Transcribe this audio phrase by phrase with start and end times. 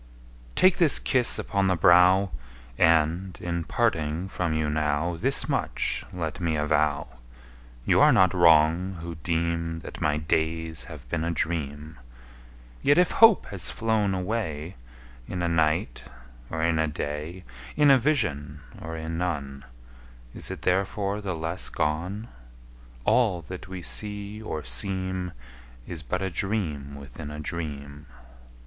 [0.55, 2.31] Take this kiss upon the brow!
[2.75, 7.19] And, in parting from you now, Thus much let me avow
[7.85, 11.99] You are not wrong, who deem That my days have been a dream:
[12.81, 14.75] Yet if hope has flown away
[15.27, 16.03] In a night,
[16.49, 17.43] or in a day,
[17.75, 19.65] In a vision or in none,
[20.33, 22.27] Is it therefore the less gone?
[23.05, 25.33] All that we see or seem
[25.85, 28.07] Is but a dream within a dream.